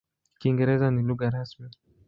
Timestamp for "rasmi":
1.35-1.67